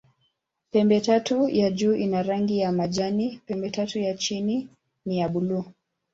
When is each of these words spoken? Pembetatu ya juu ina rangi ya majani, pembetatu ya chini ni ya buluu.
Pembetatu 0.71 1.49
ya 1.49 1.71
juu 1.71 1.95
ina 1.95 2.23
rangi 2.23 2.59
ya 2.59 2.71
majani, 2.71 3.41
pembetatu 3.45 3.99
ya 3.99 4.13
chini 4.13 4.69
ni 5.05 5.17
ya 5.17 5.29
buluu. 5.29 5.65